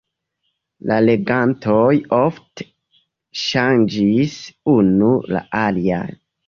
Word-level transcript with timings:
La 0.91 0.95
regantoj 1.03 1.93
ofte 2.21 2.69
ŝanĝis 3.45 4.37
unu 4.79 5.17
la 5.37 5.49
alian. 5.67 6.17